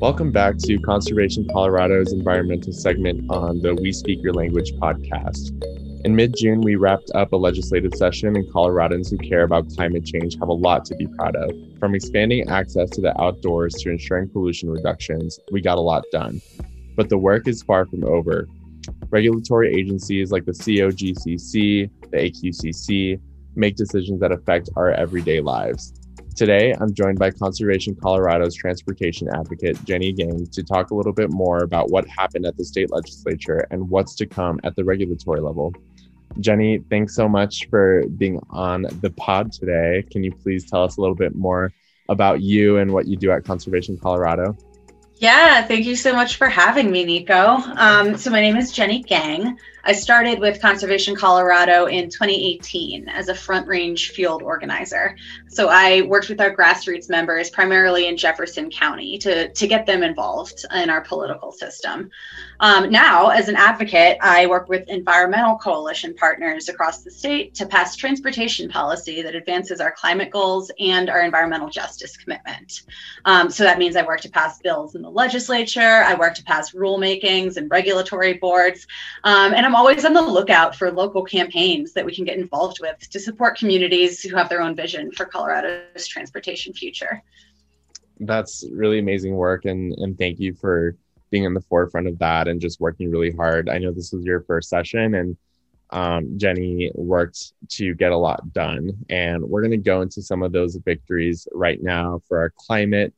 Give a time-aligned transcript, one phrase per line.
[0.00, 5.50] Welcome back to Conservation Colorado's environmental segment on the We Speak Your Language podcast.
[6.06, 10.06] In mid June, we wrapped up a legislative session, and Coloradans who care about climate
[10.06, 11.50] change have a lot to be proud of.
[11.78, 16.40] From expanding access to the outdoors to ensuring pollution reductions, we got a lot done.
[16.96, 18.48] But the work is far from over.
[19.10, 23.20] Regulatory agencies like the COGCC, the AQCC,
[23.54, 25.92] make decisions that affect our everyday lives.
[26.34, 31.30] Today, I'm joined by Conservation Colorado's transportation advocate, Jenny Gaeng, to talk a little bit
[31.30, 35.40] more about what happened at the state legislature and what's to come at the regulatory
[35.40, 35.72] level.
[36.40, 40.04] Jenny, thanks so much for being on the pod today.
[40.10, 41.72] Can you please tell us a little bit more
[42.08, 44.56] about you and what you do at Conservation Colorado?
[45.18, 47.58] Yeah, thank you so much for having me, Nico.
[47.76, 49.56] Um, so, my name is Jenny Gaeng.
[49.86, 55.16] I started with Conservation Colorado in 2018 as a front range field organizer.
[55.48, 60.02] So, I worked with our grassroots members primarily in Jefferson County to, to get them
[60.02, 62.10] involved in our political system.
[62.60, 67.66] Um, now, as an advocate, I work with environmental coalition partners across the state to
[67.66, 72.82] pass transportation policy that advances our climate goals and our environmental justice commitment.
[73.24, 76.44] Um, so that means I work to pass bills in the legislature, I work to
[76.44, 78.86] pass rulemakings and regulatory boards,
[79.24, 82.78] um, and I'm always on the lookout for local campaigns that we can get involved
[82.80, 87.22] with to support communities who have their own vision for Colorado's transportation future.
[88.20, 90.96] That's really amazing work, and, and thank you for
[91.30, 93.68] being in the forefront of that and just working really hard.
[93.68, 95.36] I know this was your first session and
[95.90, 98.92] um, Jenny worked to get a lot done.
[99.08, 103.14] And we're going to go into some of those victories right now for our climate.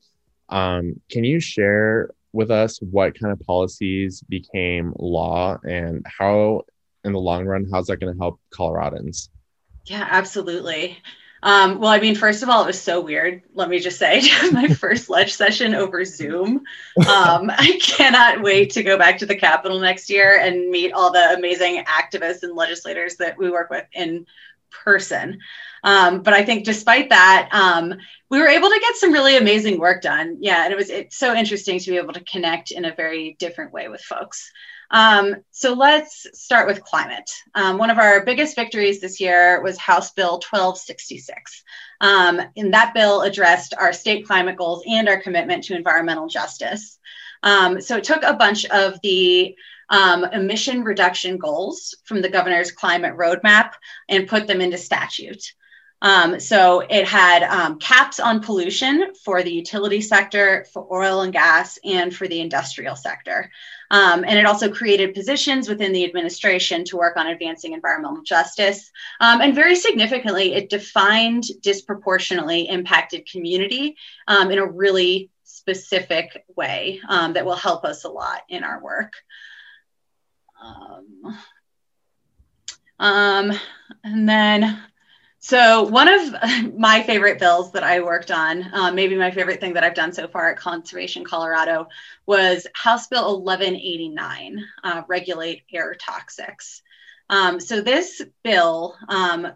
[0.49, 6.63] Um, can you share with us what kind of policies became law and how,
[7.05, 9.29] in the long run, how's that going to help Coloradans?
[9.87, 10.99] Yeah, absolutely.
[11.43, 13.43] Um, well, I mean, first of all, it was so weird.
[13.55, 16.57] Let me just say, my first ledge session over Zoom.
[16.57, 16.65] Um,
[17.07, 21.35] I cannot wait to go back to the Capitol next year and meet all the
[21.37, 24.27] amazing activists and legislators that we work with in
[24.71, 25.39] person.
[25.85, 27.95] Um, but I think despite that, um,
[28.31, 30.39] we were able to get some really amazing work done.
[30.41, 33.37] Yeah, and it was it's so interesting to be able to connect in a very
[33.39, 34.51] different way with folks.
[34.91, 37.31] Um, so let's start with climate.
[37.55, 41.65] Um, one of our biggest victories this year was House Bill 1266.
[42.01, 46.99] Um, and that bill addressed our state climate goals and our commitment to environmental justice.
[47.43, 49.57] Um, so it took a bunch of the
[49.89, 53.73] um, emission reduction goals from the governor's climate roadmap
[54.09, 55.53] and put them into statute.
[56.07, 61.33] Um, so it had um, caps on pollution for the utility sector, for oil and
[61.33, 63.51] gas, and for the industrial sector.
[63.91, 68.93] Um, and it also created positions within the administration to work on advancing environmental justice.
[69.19, 73.97] Um, and very significantly, it defined disproportionately impacted community
[74.29, 78.81] um, in a really specific way um, that will help us a lot in our
[78.81, 79.15] work.
[83.01, 84.79] And then
[85.47, 86.35] so, one of
[86.77, 90.13] my favorite bills that I worked on, um, maybe my favorite thing that I've done
[90.13, 91.87] so far at Conservation Colorado,
[92.27, 96.81] was House Bill 1189, uh, Regulate Air Toxics.
[97.31, 99.47] Um, so, this bill um,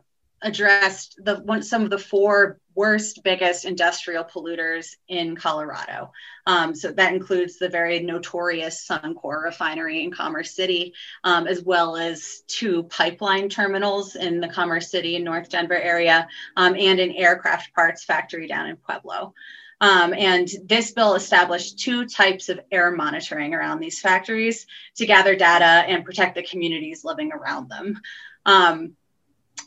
[0.40, 6.10] addressed the one, some of the four worst, biggest industrial polluters in Colorado.
[6.46, 11.94] Um, so that includes the very notorious Suncor refinery in Commerce City, um, as well
[11.94, 16.26] as two pipeline terminals in the Commerce City and North Denver area,
[16.56, 19.34] um, and an aircraft parts factory down in Pueblo.
[19.82, 24.66] Um, and this bill established two types of air monitoring around these factories
[24.96, 28.00] to gather data and protect the communities living around them.
[28.46, 28.96] Um,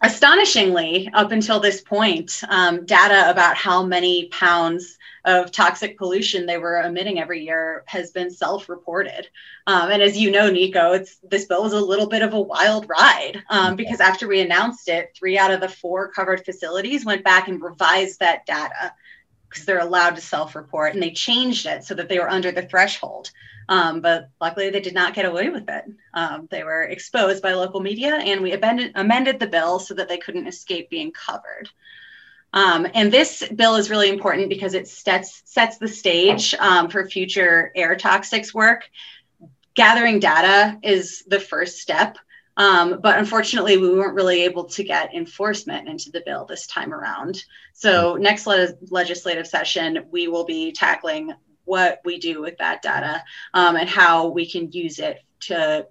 [0.02, 6.58] astonishingly, up until this point, um, data about how many pounds of toxic pollution they
[6.58, 9.28] were emitting every year has been self-reported.
[9.68, 12.42] Um, and as you know, Nico, it's this bill was a little bit of a
[12.42, 17.06] wild ride um, because after we announced it, three out of the four covered facilities
[17.06, 18.94] went back and revised that data
[19.54, 22.64] because they're allowed to self-report, and they changed it so that they were under the
[22.64, 23.30] threshold.
[23.70, 25.86] Um, but luckily, they did not get away with it.
[26.14, 30.10] Um, they were exposed by local media, and we amended, amended the bill so that
[30.10, 31.70] they couldn't escape being covered.
[32.52, 37.08] Um, and this bill is really important because it sets, sets the stage um, for
[37.08, 38.90] future air toxics work.
[39.76, 42.18] Gathering data is the first step,
[42.58, 46.94] um, but unfortunately, we weren't really able to get enforcement into the bill this time
[46.94, 47.44] around.
[47.74, 51.34] So, next le- legislative session, we will be tackling
[51.66, 53.24] what we do with that data
[53.54, 55.88] um, and how we can use it to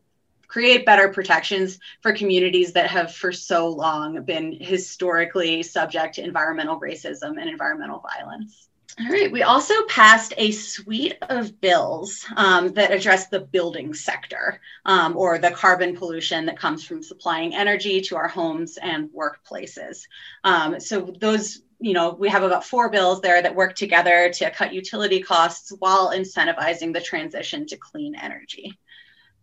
[0.47, 6.79] create better protections for communities that have for so long been historically subject to environmental
[6.79, 8.69] racism and environmental violence.
[9.01, 9.33] All right.
[9.33, 15.39] We also passed a suite of bills um, that address the building sector um, or
[15.39, 20.03] the carbon pollution that comes from supplying energy to our homes and workplaces.
[20.45, 24.51] Um, so, those, you know, we have about four bills there that work together to
[24.51, 28.79] cut utility costs while incentivizing the transition to clean energy.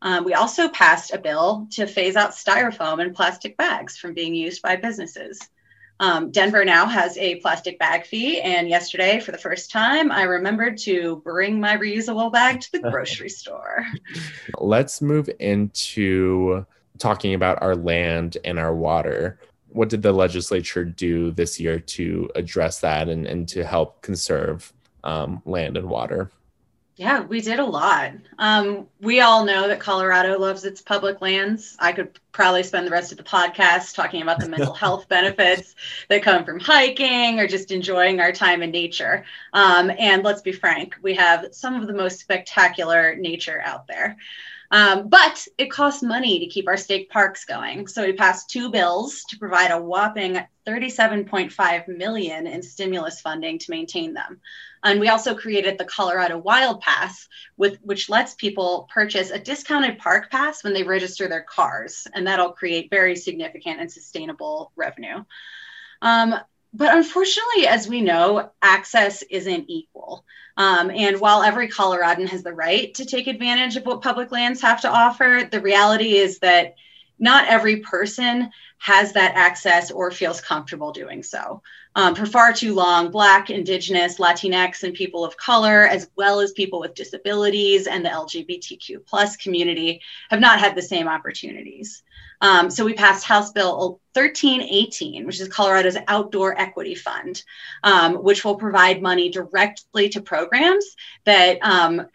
[0.03, 4.35] Um, we also passed a bill to phase out styrofoam and plastic bags from being
[4.35, 5.39] used by businesses.
[5.99, 10.23] Um, Denver now has a plastic bag fee, and yesterday, for the first time, I
[10.23, 13.85] remembered to bring my reusable bag to the grocery store.
[14.57, 16.65] Let's move into
[16.97, 19.39] talking about our land and our water.
[19.69, 24.71] What did the legislature do this year to address that and, and to help conserve
[25.03, 26.31] um, land and water?
[26.99, 28.11] Yeah, we did a lot.
[28.39, 31.77] Um, we all know that Colorado loves its public lands.
[31.79, 35.75] I could probably spend the rest of the podcast talking about the mental health benefits
[36.09, 39.23] that come from hiking or just enjoying our time in nature.
[39.53, 44.17] Um, and let's be frank, we have some of the most spectacular nature out there.
[44.71, 47.87] Um, but it costs money to keep our state parks going.
[47.87, 50.37] So we passed two bills to provide a whopping
[50.67, 54.41] 37.5 million in stimulus funding to maintain them.
[54.83, 57.27] And we also created the Colorado Wild Pass,
[57.57, 62.07] with, which lets people purchase a discounted park pass when they register their cars.
[62.13, 65.23] And that'll create very significant and sustainable revenue.
[66.01, 66.35] Um,
[66.73, 70.23] but unfortunately, as we know, access isn't equal.
[70.55, 74.61] Um, and while every Coloradan has the right to take advantage of what public lands
[74.61, 76.75] have to offer, the reality is that
[77.19, 78.49] not every person
[78.79, 81.61] has that access or feels comfortable doing so.
[81.95, 86.53] Um, for far too long, Black, Indigenous, Latinx, and people of color, as well as
[86.53, 92.03] people with disabilities and the LGBTQ plus community, have not had the same opportunities.
[92.41, 97.43] Um, so we passed House Bill 1318, which is Colorado's Outdoor Equity Fund,
[97.83, 100.95] um, which will provide money directly to programs
[101.25, 102.07] that um,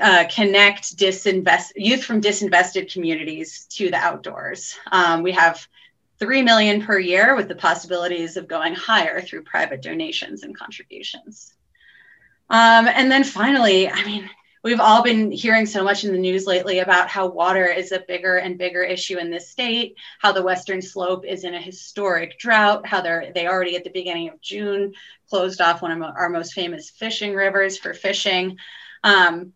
[0.00, 4.76] uh, connect disinvest youth from disinvested communities to the outdoors.
[4.92, 5.66] Um, we have
[6.18, 11.54] three million per year with the possibilities of going higher through private donations and contributions.
[12.50, 14.28] Um, and then finally, I mean,
[14.62, 18.04] we've all been hearing so much in the news lately about how water is a
[18.06, 22.38] bigger and bigger issue in this state, how the Western Slope is in a historic
[22.38, 24.92] drought, how they're they already at the beginning of June
[25.28, 28.58] closed off one of our most famous fishing rivers for fishing.
[29.02, 29.52] Um,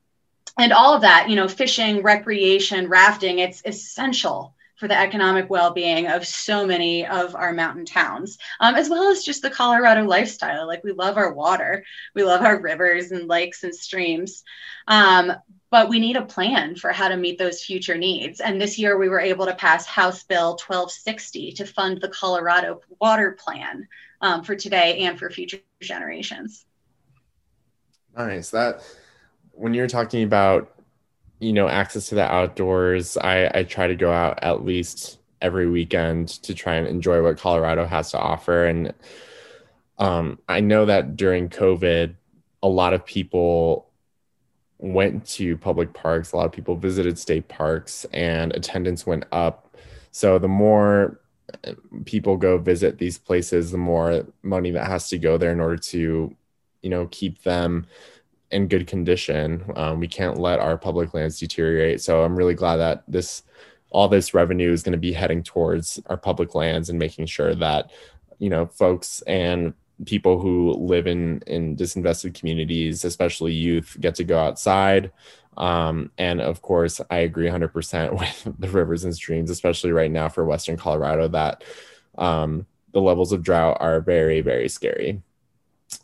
[0.58, 6.08] and all of that, you know, fishing, recreation, rafting, it's essential for the economic well-being
[6.08, 10.66] of so many of our mountain towns um, as well as just the colorado lifestyle.
[10.66, 11.84] Like we love our water
[12.14, 14.42] we love our rivers and lakes and streams
[14.88, 15.32] um,
[15.70, 18.40] but we need a plan for how to meet those future needs.
[18.40, 22.80] And this year we were able to pass house bill 1260 to fund the colorado
[23.00, 23.88] water plan
[24.20, 26.64] um, for today and for future generations.
[28.16, 28.50] Nice.
[28.50, 28.84] That
[29.56, 30.70] when you're talking about
[31.40, 35.68] you know access to the outdoors i i try to go out at least every
[35.68, 38.66] weekend to try and enjoy what colorado has to offer.
[38.66, 38.94] And
[39.98, 42.14] um, i know that during covid
[42.62, 43.90] a lot of people
[44.78, 49.76] went to public parks a lot of people visited state parks and attendance went up.
[50.10, 51.20] So the more
[52.04, 55.76] people go visit these places the more money that has to go there in order
[55.76, 56.34] to
[56.82, 57.86] you know keep them
[58.54, 59.64] in good condition.
[59.76, 62.00] Um, we can't let our public lands deteriorate.
[62.00, 63.42] So I'm really glad that this
[63.90, 67.54] all this revenue is going to be heading towards our public lands and making sure
[67.54, 67.90] that
[68.38, 69.74] you know folks and
[70.06, 75.12] people who live in in disinvested communities, especially youth, get to go outside.
[75.56, 80.28] Um, and of course, I agree 100% with the rivers and streams, especially right now
[80.28, 81.64] for Western Colorado, that
[82.18, 85.22] um, the levels of drought are very, very scary.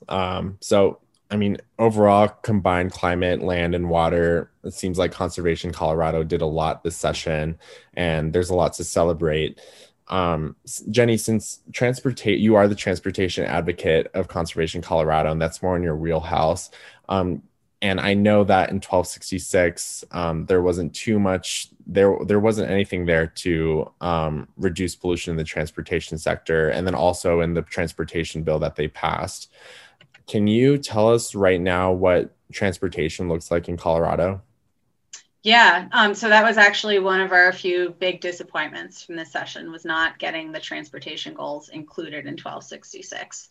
[0.09, 6.25] Um, so I mean, overall, combined climate, land, and water, it seems like Conservation Colorado
[6.25, 7.59] did a lot this session,
[7.95, 9.61] and there's a lot to celebrate.
[10.09, 10.57] Um,
[10.91, 15.85] Jenny, since transportate, you are the transportation advocate of Conservation Colorado, and that's more in
[15.85, 16.71] your wheelhouse.
[17.09, 17.43] Um,
[17.83, 22.15] and I know that in 1266, um, there wasn't too much there.
[22.27, 27.41] There wasn't anything there to um, reduce pollution in the transportation sector, and then also
[27.41, 29.51] in the transportation bill that they passed.
[30.31, 34.41] Can you tell us right now what transportation looks like in Colorado?
[35.43, 39.73] Yeah, um, so that was actually one of our few big disappointments from this session
[39.73, 43.49] was not getting the transportation goals included in 1266.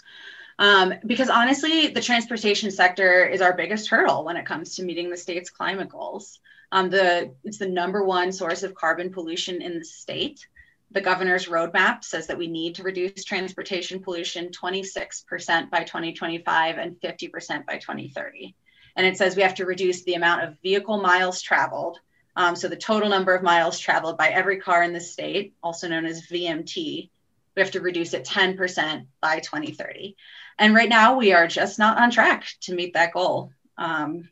[0.57, 5.09] Um, because honestly, the transportation sector is our biggest hurdle when it comes to meeting
[5.09, 6.39] the state's climate goals.
[6.71, 10.47] Um, the it's the number one source of carbon pollution in the state.
[10.91, 16.99] The governor's roadmap says that we need to reduce transportation pollution 26% by 2025 and
[16.99, 18.55] 50% by 2030.
[18.95, 21.99] And it says we have to reduce the amount of vehicle miles traveled.
[22.35, 25.87] Um, so the total number of miles traveled by every car in the state, also
[25.87, 27.09] known as VMT,
[27.55, 30.15] we have to reduce it 10% by 2030.
[30.57, 33.51] And right now we are just not on track to meet that goal.
[33.77, 34.29] Um,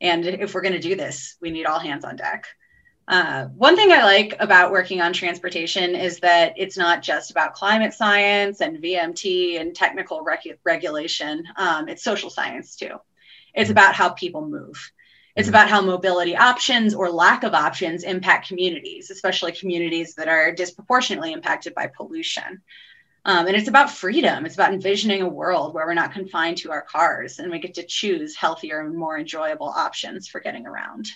[0.00, 2.46] and if we're going to do this, we need all hands on deck.
[3.10, 7.54] Uh, one thing I like about working on transportation is that it's not just about
[7.54, 11.42] climate science and VMT and technical rec- regulation.
[11.56, 13.00] Um, it's social science too.
[13.52, 13.72] It's mm-hmm.
[13.72, 14.92] about how people move.
[15.34, 15.56] It's mm-hmm.
[15.56, 21.32] about how mobility options or lack of options impact communities, especially communities that are disproportionately
[21.32, 22.62] impacted by pollution.
[23.24, 24.46] Um, and it's about freedom.
[24.46, 27.74] It's about envisioning a world where we're not confined to our cars and we get
[27.74, 31.08] to choose healthier and more enjoyable options for getting around.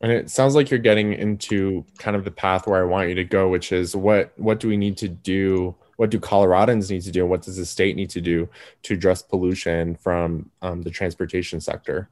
[0.00, 3.14] And it sounds like you're getting into kind of the path where I want you
[3.16, 5.74] to go, which is what what do we need to do?
[5.96, 7.26] What do Coloradans need to do?
[7.26, 8.48] What does the state need to do
[8.84, 12.08] to address pollution from um, the transportation sector?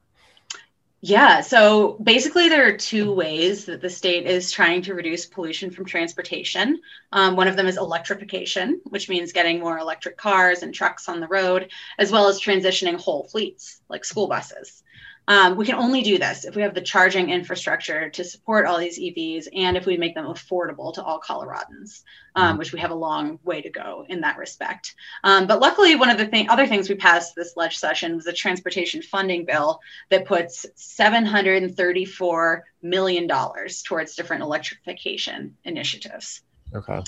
[1.01, 5.71] Yeah, so basically, there are two ways that the state is trying to reduce pollution
[5.71, 6.81] from transportation.
[7.13, 11.21] Um, one of them is electrification, which means getting more electric cars and trucks on
[11.21, 14.83] the road, as well as transitioning whole fleets like school buses.
[15.29, 18.79] Um, we can only do this if we have the charging infrastructure to support all
[18.79, 22.01] these EVs and if we make them affordable to all Coloradans,
[22.35, 22.57] um, mm-hmm.
[22.57, 24.95] which we have a long way to go in that respect.
[25.23, 28.25] Um, but luckily, one of the thing, other things we passed this ledge session was
[28.25, 36.41] a transportation funding bill that puts $734 million towards different electrification initiatives.
[36.73, 37.01] Okay.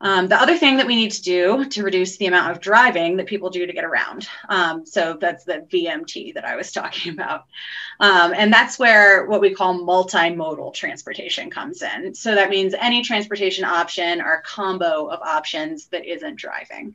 [0.00, 3.16] Um, the other thing that we need to do to reduce the amount of driving
[3.16, 4.28] that people do to get around.
[4.48, 7.46] Um, so that's the VMT that I was talking about.
[7.98, 12.14] Um, and that's where what we call multimodal transportation comes in.
[12.14, 16.94] So that means any transportation option or combo of options that isn't driving.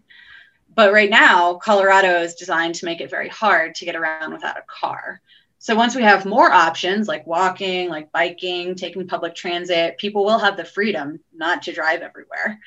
[0.74, 4.58] But right now, Colorado is designed to make it very hard to get around without
[4.58, 5.22] a car.
[5.60, 10.40] So once we have more options like walking, like biking, taking public transit, people will
[10.40, 12.60] have the freedom not to drive everywhere.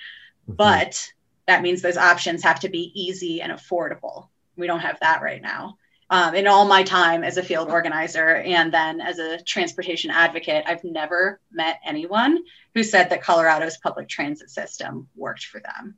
[0.49, 0.55] Mm-hmm.
[0.55, 1.13] But
[1.47, 4.29] that means those options have to be easy and affordable.
[4.57, 5.77] We don't have that right now.
[6.09, 10.65] Um, in all my time as a field organizer and then as a transportation advocate,
[10.67, 15.97] I've never met anyone who said that Colorado's public transit system worked for them.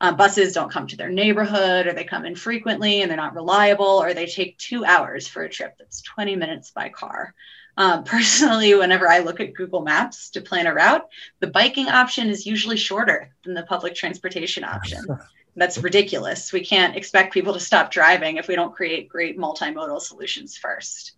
[0.00, 4.02] Uh, buses don't come to their neighborhood, or they come infrequently and they're not reliable,
[4.02, 7.34] or they take two hours for a trip that's 20 minutes by car.
[7.76, 11.08] Um, personally, whenever I look at Google Maps to plan a route,
[11.40, 15.04] the biking option is usually shorter than the public transportation option.
[15.56, 16.52] That's ridiculous.
[16.52, 21.12] We can't expect people to stop driving if we don't create great multimodal solutions first.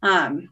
[0.00, 0.50] Um,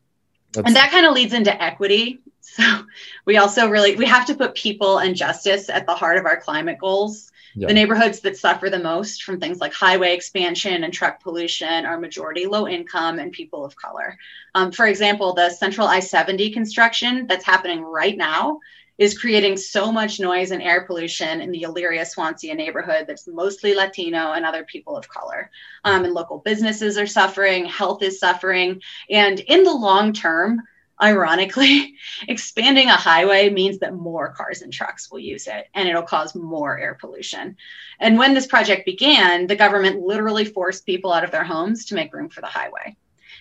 [0.57, 2.21] and that kind of leads into equity.
[2.41, 2.85] So
[3.25, 6.41] we also really we have to put people and justice at the heart of our
[6.41, 7.31] climate goals.
[7.57, 11.99] The neighborhoods that suffer the most from things like highway expansion and truck pollution are
[11.99, 14.19] majority low income and people of color.
[14.55, 18.61] Um, for example, the central I 70 construction that's happening right now
[18.99, 23.75] is creating so much noise and air pollution in the Elyria Swansea neighborhood that's mostly
[23.75, 25.51] Latino and other people of color.
[25.85, 28.83] Um, and local businesses are suffering, health is suffering.
[29.11, 30.63] And in the long term,
[31.01, 31.95] ironically,
[32.29, 36.35] expanding a highway means that more cars and trucks will use it and it'll cause
[36.35, 37.57] more air pollution.
[38.01, 41.95] And when this project began, the government literally forced people out of their homes to
[41.95, 42.97] make room for the highway.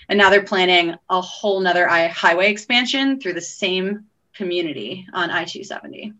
[0.09, 5.45] And now they're planning a whole nother highway expansion through the same community on I
[5.45, 6.13] 270.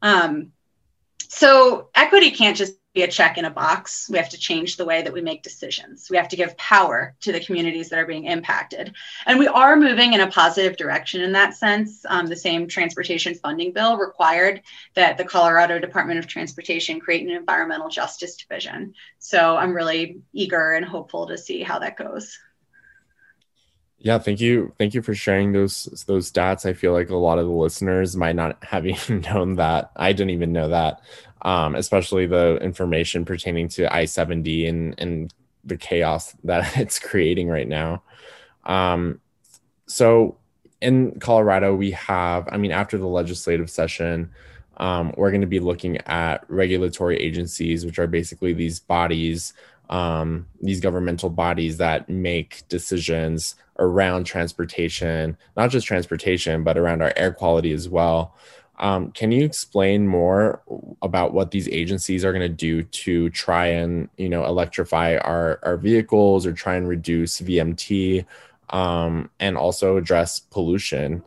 [0.00, 0.52] Um,
[1.28, 4.08] so equity can't just be a check in a box.
[4.08, 6.08] We have to change the way that we make decisions.
[6.08, 8.94] We have to give power to the communities that are being impacted.
[9.26, 12.04] And we are moving in a positive direction in that sense.
[12.08, 14.62] Um, the same transportation funding bill required
[14.94, 18.94] that the Colorado Department of Transportation create an environmental justice division.
[19.18, 22.38] So I'm really eager and hopeful to see how that goes.
[23.98, 24.74] Yeah, thank you.
[24.78, 26.66] Thank you for sharing those those stats.
[26.66, 29.90] I feel like a lot of the listeners might not have even known that.
[29.96, 31.00] I didn't even know that
[31.44, 37.68] um, especially the information pertaining to I-70 and, and the chaos that it's creating right
[37.68, 38.02] now.
[38.64, 39.20] Um,
[39.86, 40.38] so
[40.80, 44.30] in Colorado, we have, I mean, after the legislative session,
[44.78, 49.52] um, we're going to be looking at regulatory agencies, which are basically these bodies,
[49.90, 57.12] um, these governmental bodies that make decisions around transportation, not just transportation, but around our
[57.16, 58.34] air quality as well.
[58.78, 60.60] Um, can you explain more
[61.02, 65.60] about what these agencies are going to do to try and you know electrify our
[65.62, 68.24] our vehicles or try and reduce VMT
[68.70, 71.22] um, and also address pollution?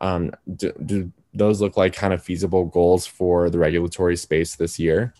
[0.00, 4.78] Um, do, do, those look like kind of feasible goals for the regulatory space this
[4.78, 5.14] year?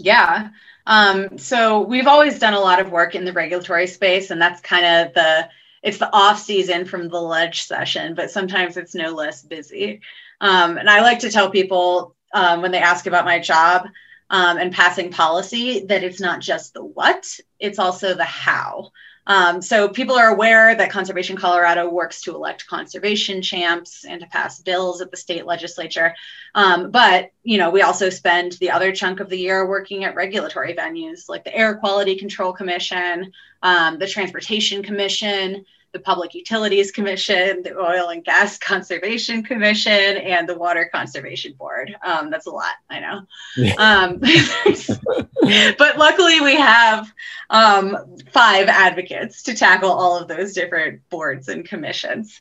[0.00, 0.48] Yeah.
[0.86, 4.60] Um, so we've always done a lot of work in the regulatory space, and that's
[4.60, 5.48] kind of the
[5.82, 10.00] it's the off season from the ledge session, but sometimes it's no less busy.
[10.40, 13.86] Um, and I like to tell people um, when they ask about my job
[14.30, 17.26] um, and passing policy that it's not just the what,
[17.58, 18.90] it's also the how.
[19.26, 24.26] Um, so people are aware that Conservation Colorado works to elect conservation champs and to
[24.26, 26.14] pass bills at the state legislature.
[26.54, 30.14] Um, but you know, we also spend the other chunk of the year working at
[30.14, 36.92] regulatory venues like the Air Quality Control Commission, um, the Transportation Commission, the Public Utilities
[36.92, 41.94] Commission, the Oil and Gas Conservation Commission, and the Water Conservation Board.
[42.04, 43.20] Um, that's a lot, I know.
[43.56, 43.74] Yeah.
[43.74, 44.18] Um,
[45.78, 47.12] but luckily, we have
[47.50, 52.40] um, five advocates to tackle all of those different boards and commissions.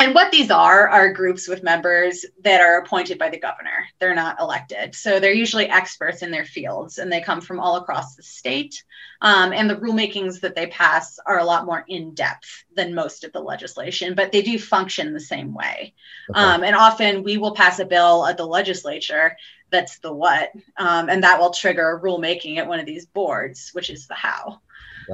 [0.00, 3.86] And what these are are groups with members that are appointed by the governor.
[3.98, 4.94] They're not elected.
[4.94, 8.82] So they're usually experts in their fields and they come from all across the state.
[9.20, 13.24] Um, and the rulemakings that they pass are a lot more in depth than most
[13.24, 15.92] of the legislation, but they do function the same way.
[16.30, 16.40] Okay.
[16.40, 19.36] Um, and often we will pass a bill at the legislature
[19.70, 23.90] that's the what, um, and that will trigger rulemaking at one of these boards, which
[23.90, 24.60] is the how.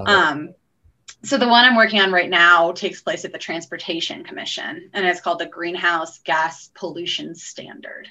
[0.06, 0.54] Um,
[1.26, 5.04] so the one I'm working on right now takes place at the Transportation Commission, and
[5.04, 8.08] it's called the Greenhouse Gas Pollution Standard.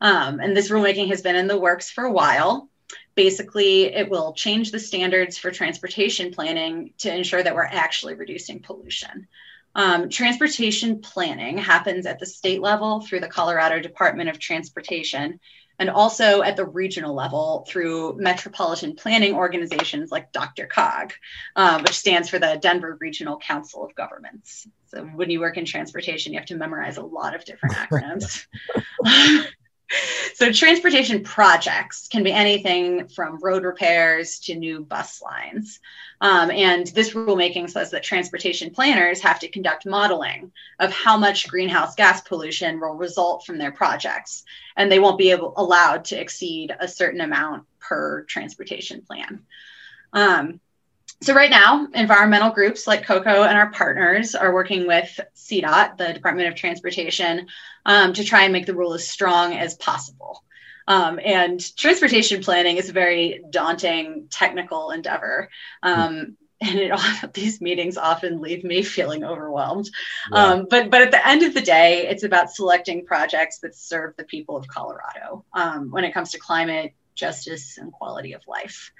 [0.00, 2.68] Um, and this rulemaking has been in the works for a while.
[3.14, 8.60] Basically, it will change the standards for transportation planning to ensure that we're actually reducing
[8.60, 9.28] pollution.
[9.76, 15.38] Um, transportation planning happens at the state level through the Colorado Department of Transportation
[15.80, 21.12] and also at the regional level through metropolitan planning organizations like DRCOG,
[21.56, 24.68] uh, which stands for the Denver Regional Council of Governments.
[24.88, 28.46] So when you work in transportation, you have to memorize a lot of different acronyms.
[30.34, 35.80] so transportation projects can be anything from road repairs to new bus lines.
[36.20, 41.48] Um, and this rulemaking says that transportation planners have to conduct modeling of how much
[41.48, 44.44] greenhouse gas pollution will result from their projects.
[44.76, 49.44] And they won't be able, allowed to exceed a certain amount per transportation plan.
[50.12, 50.60] Um,
[51.22, 56.12] so right now, environmental groups like COCO and our partners are working with CDOT, the
[56.14, 57.46] Department of Transportation,
[57.84, 60.42] um, to try and make the rule as strong as possible.
[60.88, 65.50] Um, and transportation planning is a very daunting technical endeavor.
[65.82, 67.00] Um, and it,
[67.34, 69.90] these meetings often leave me feeling overwhelmed.
[70.32, 70.44] Yeah.
[70.44, 74.16] Um, but but at the end of the day, it's about selecting projects that serve
[74.16, 78.92] the people of Colorado um, when it comes to climate justice and quality of life.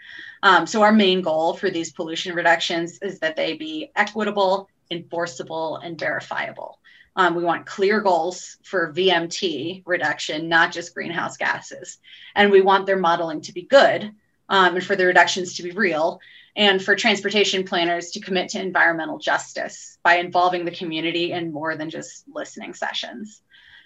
[0.42, 5.78] Um, so our main goal for these pollution reductions is that they be equitable, enforceable,
[5.78, 6.78] and verifiable.
[7.16, 11.98] Um, we want clear goals for VMT reduction, not just greenhouse gases.
[12.36, 14.12] And we want their modeling to be good
[14.48, 16.20] um, and for the reductions to be real,
[16.56, 21.76] and for transportation planners to commit to environmental justice by involving the community in more
[21.76, 23.42] than just listening sessions.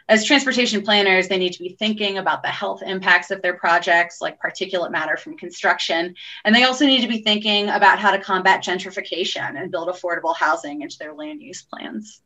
[0.07, 4.21] As transportation planners, they need to be thinking about the health impacts of their projects,
[4.21, 6.15] like particulate matter from construction.
[6.45, 10.37] And they also need to be thinking about how to combat gentrification and build affordable
[10.37, 12.21] housing into their land use plans.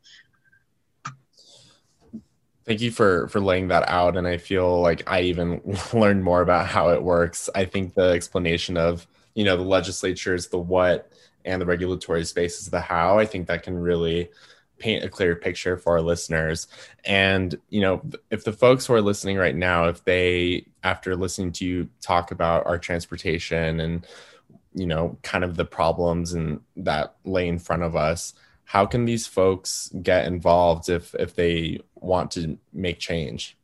[2.67, 5.63] Thank you for for laying that out, and I feel like I even
[5.95, 7.49] learned more about how it works.
[7.55, 11.11] I think the explanation of you know the legislature is the what
[11.47, 13.19] and the regulatory space is the how.
[13.19, 14.29] I think that can really
[14.79, 16.69] paint a clear picture for our listeners.
[17.05, 21.53] And you know, if the folks who are listening right now, if they after listening
[21.53, 24.07] to you talk about our transportation and
[24.75, 29.07] you know kind of the problems and that lay in front of us how can
[29.07, 33.57] these folks get involved if if they want to make change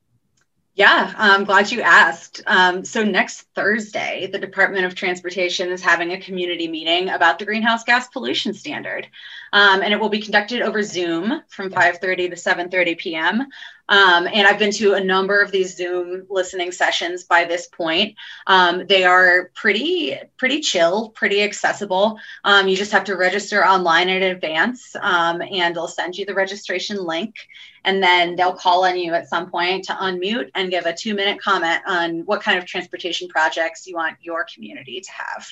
[0.77, 2.43] yeah, I'm glad you asked.
[2.49, 7.45] Um, so next Thursday, the Department of Transportation is having a community meeting about the
[7.45, 9.07] greenhouse gas pollution standard,
[9.55, 13.47] um, and it will be conducted over Zoom from 5:30 to 7:30 p.m.
[13.89, 18.17] Um, and I've been to a number of these Zoom listening sessions by this point.
[18.49, 22.19] Um, they are pretty, pretty chill, pretty accessible.
[22.43, 26.35] Um, you just have to register online in advance, um, and they'll send you the
[26.35, 27.37] registration link.
[27.85, 31.15] And then they'll call on you at some point to unmute and give a two
[31.15, 35.47] minute comment on what kind of transportation projects you want your community to have.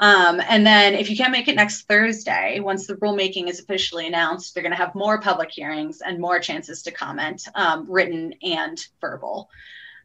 [0.00, 4.06] Um, and then if you can't make it next Thursday, once the rulemaking is officially
[4.06, 8.34] announced, they're going to have more public hearings and more chances to comment, um, written
[8.42, 9.50] and verbal.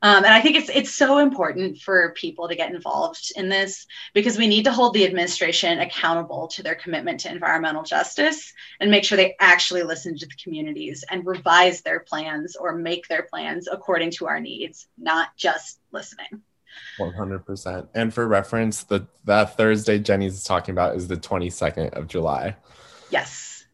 [0.02, 3.88] Um, and I think it's it's so important for people to get involved in this
[4.14, 8.92] because we need to hold the administration accountable to their commitment to environmental justice and
[8.92, 13.24] make sure they actually listen to the communities and revise their plans or make their
[13.24, 16.44] plans according to our needs, not just listening.
[17.00, 17.88] 100%.
[17.94, 22.56] And for reference, the that Thursday Jenny's talking about is the 22nd of July.
[23.10, 23.66] Yes.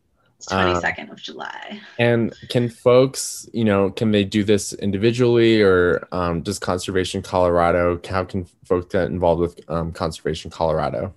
[0.50, 1.80] 22nd uh, of July.
[2.00, 8.00] And can folks, you know, can they do this individually or um, does Conservation Colorado,
[8.10, 11.14] how can folks get involved with um, Conservation Colorado?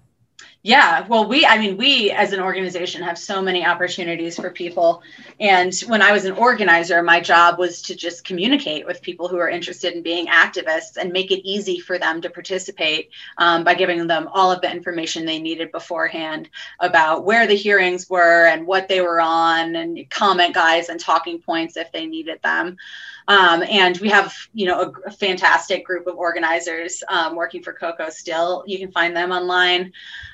[0.66, 5.02] Yeah, well, we, I mean, we as an organization have so many opportunities for people.
[5.38, 9.36] And when I was an organizer, my job was to just communicate with people who
[9.36, 13.74] are interested in being activists and make it easy for them to participate um, by
[13.74, 16.48] giving them all of the information they needed beforehand
[16.80, 21.42] about where the hearings were and what they were on, and comment guides and talking
[21.42, 22.78] points if they needed them.
[23.26, 27.72] Um, and we have, you know, a, a fantastic group of organizers um, working for
[27.72, 28.64] COCO still.
[28.66, 29.92] You can find them online.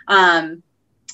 [0.08, 0.64] Um,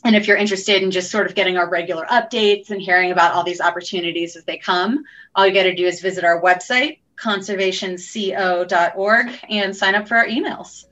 [0.04, 3.34] and if you're interested in just sort of getting our regular updates and hearing about
[3.34, 7.00] all these opportunities as they come, all you got to do is visit our website,
[7.16, 10.86] conservationco.org, and sign up for our emails.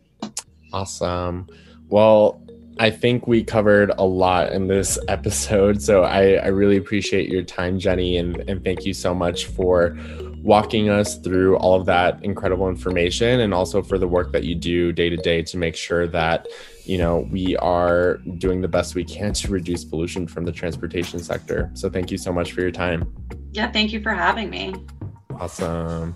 [0.73, 1.47] Awesome.
[1.89, 2.43] Well,
[2.79, 5.81] I think we covered a lot in this episode.
[5.81, 9.97] So I, I really appreciate your time, Jenny, and, and thank you so much for
[10.45, 14.55] walking us through all of that incredible information and also for the work that you
[14.55, 16.47] do day to day to make sure that
[16.85, 21.19] you know we are doing the best we can to reduce pollution from the transportation
[21.19, 21.71] sector.
[21.73, 23.11] So thank you so much for your time.
[23.53, 24.75] Yeah thank you for having me.
[25.41, 26.13] Awesome